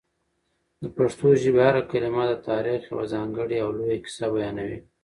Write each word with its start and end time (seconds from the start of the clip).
د 0.81 0.83
پښتو 0.97 1.27
ژبې 1.41 1.61
هره 1.69 1.81
کلمه 1.91 2.23
د 2.29 2.33
تاریخ 2.49 2.81
یوه 2.91 3.05
ځانګړې 3.13 3.57
او 3.65 3.69
لویه 3.77 3.97
کیسه 4.05 4.25
بیانوي. 4.33 4.79